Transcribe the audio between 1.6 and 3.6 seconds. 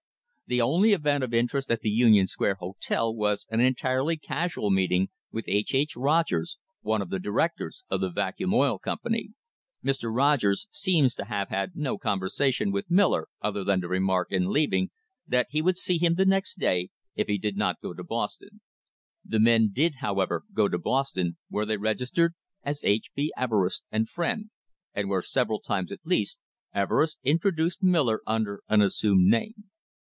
at the Union Square Hotel was